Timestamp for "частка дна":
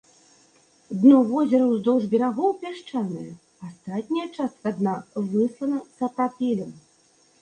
4.39-4.95